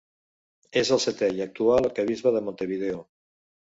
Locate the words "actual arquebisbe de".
1.47-2.47